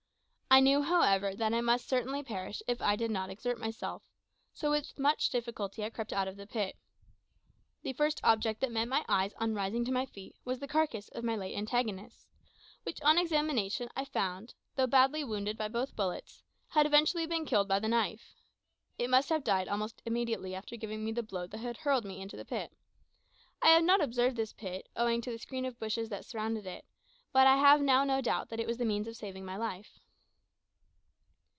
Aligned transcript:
I 0.53 0.59
knew, 0.59 0.81
however, 0.81 1.33
that 1.33 1.53
I 1.53 1.61
must 1.61 1.87
certainly 1.87 2.23
perish 2.23 2.61
if 2.67 2.81
I 2.81 2.97
did 2.97 3.09
not 3.09 3.29
exert 3.29 3.57
myself; 3.57 4.03
so 4.51 4.69
with 4.71 4.99
much 4.99 5.29
difficulty 5.29 5.81
I 5.81 5.89
crept 5.89 6.11
out 6.11 6.27
of 6.27 6.35
the 6.35 6.45
pit. 6.45 6.75
The 7.83 7.93
first 7.93 8.19
object 8.21 8.59
that 8.59 8.71
met 8.71 8.89
my 8.89 9.05
eyes, 9.07 9.31
on 9.37 9.53
rising 9.53 9.85
to 9.85 9.93
my 9.93 10.05
feet, 10.05 10.35
was 10.43 10.59
the 10.59 10.67
carcass 10.67 11.07
of 11.07 11.23
my 11.23 11.37
late 11.37 11.55
antagonist; 11.55 12.27
which, 12.83 13.01
on 13.01 13.17
examination, 13.17 13.87
I 13.95 14.03
found, 14.03 14.53
though 14.75 14.87
badly 14.87 15.23
wounded 15.23 15.57
by 15.57 15.69
both 15.69 15.95
bullets, 15.95 16.43
had 16.71 16.85
eventually 16.85 17.25
been 17.25 17.45
killed 17.45 17.69
by 17.69 17.79
the 17.79 17.87
knife. 17.87 18.33
It 18.97 19.09
must 19.09 19.29
have 19.29 19.45
died 19.45 19.69
almost 19.69 20.01
immediately 20.05 20.53
after 20.53 20.75
giving 20.75 21.05
me 21.05 21.13
the 21.13 21.23
blow 21.23 21.47
that 21.47 21.59
had 21.59 21.77
hurled 21.77 22.03
me 22.03 22.19
into 22.21 22.35
the 22.35 22.43
pit. 22.43 22.73
I 23.61 23.69
had 23.69 23.85
not 23.85 24.01
observed 24.03 24.35
this 24.35 24.51
pit, 24.51 24.89
owing 24.97 25.21
to 25.21 25.31
the 25.31 25.39
screen 25.39 25.63
of 25.63 25.79
bushes 25.79 26.09
that 26.09 26.25
surrounded 26.25 26.65
it, 26.65 26.83
but 27.31 27.47
I 27.47 27.55
have 27.55 27.79
now 27.79 28.03
no 28.03 28.19
doubt 28.19 28.49
that 28.49 28.59
it 28.59 28.67
was 28.67 28.79
the 28.79 28.83
means 28.85 29.07
of 29.07 29.15
saving 29.15 29.45
my 29.45 29.55
life. 29.55 29.97